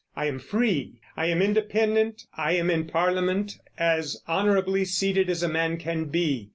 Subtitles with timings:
[0.15, 0.99] I am free.
[1.15, 2.23] I am independent.
[2.35, 6.49] I am in Parliament, as honorably seated as man can be.